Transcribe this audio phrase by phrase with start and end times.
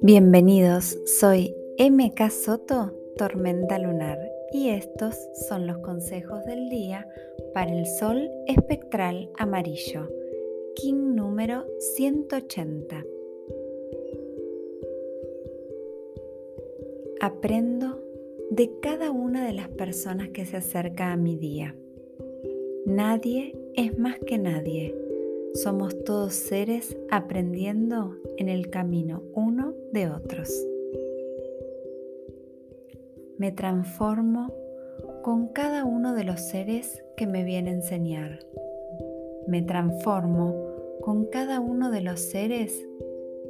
[0.00, 4.18] Bienvenidos, soy MK Soto, Tormenta Lunar,
[4.52, 5.14] y estos
[5.48, 7.06] son los consejos del día
[7.54, 10.08] para el Sol espectral amarillo,
[10.74, 13.04] King número 180.
[17.20, 18.02] Aprendo
[18.50, 21.76] de cada una de las personas que se acerca a mi día.
[22.88, 24.96] Nadie es más que nadie.
[25.52, 30.50] Somos todos seres aprendiendo en el camino uno de otros.
[33.36, 34.54] Me transformo
[35.22, 38.38] con cada uno de los seres que me viene a enseñar.
[39.46, 40.56] Me transformo
[41.02, 42.88] con cada uno de los seres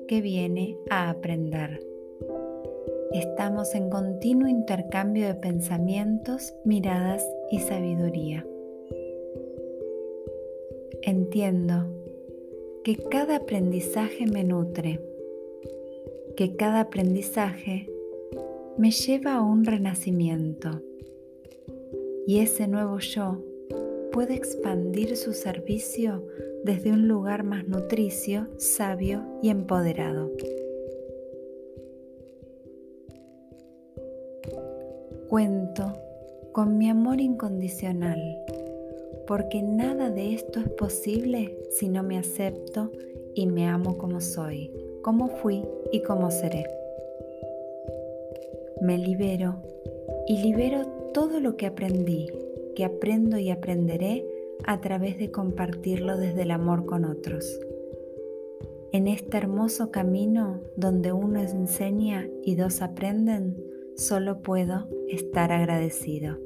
[0.09, 1.79] que viene a aprender.
[3.13, 8.45] Estamos en continuo intercambio de pensamientos, miradas y sabiduría.
[11.03, 11.87] Entiendo
[12.85, 15.01] que cada aprendizaje me nutre,
[16.37, 17.89] que cada aprendizaje
[18.77, 20.83] me lleva a un renacimiento
[22.27, 23.43] y ese nuevo yo
[24.13, 26.27] puede expandir su servicio
[26.65, 30.31] desde un lugar más nutricio, sabio y empoderado.
[35.29, 35.93] Cuento
[36.53, 38.19] con mi amor incondicional,
[39.29, 42.91] porque nada de esto es posible si no me acepto
[43.35, 45.63] y me amo como soy, como fui
[45.93, 46.67] y como seré.
[48.81, 49.57] Me libero
[50.27, 52.31] y libero todo lo que aprendí,
[52.75, 54.27] que aprendo y aprenderé
[54.65, 57.61] a través de compartirlo desde el amor con otros.
[58.93, 63.63] En este hermoso camino donde uno enseña y dos aprenden,
[63.95, 66.39] solo puedo estar agradecido.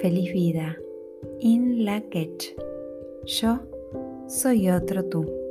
[0.00, 0.76] Feliz vida.
[1.40, 2.02] In la
[3.24, 3.60] Yo
[4.26, 5.43] soy otro tú.